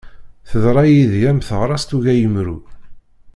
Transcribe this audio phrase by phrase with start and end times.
[0.49, 2.57] Teḍṛa yid-i, am teɣṛast ugayemru.